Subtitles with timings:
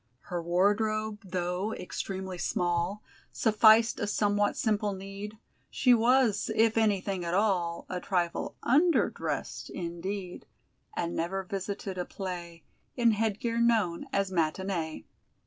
[0.33, 5.37] Her wardrobe, though extremely small, Sufficed a somewhat simple need;
[5.69, 10.47] She was, if anything at all, A trifle _under_dressed, indeed,
[10.97, 12.63] And never visited a play
[12.95, 15.03] In headgear known as "matinée."